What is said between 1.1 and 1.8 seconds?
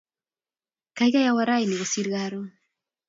awo raini